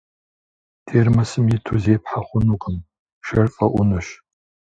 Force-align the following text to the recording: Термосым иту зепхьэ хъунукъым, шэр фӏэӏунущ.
Термосым 0.87 1.45
иту 1.55 1.75
зепхьэ 1.83 2.19
хъунукъым, 2.27 2.77
шэр 3.25 3.47
фӏэӏунущ. 3.53 4.07